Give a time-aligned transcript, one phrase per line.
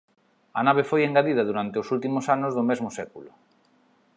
[0.59, 3.31] A nave foi engadida durante os últimos anos do mesmo século.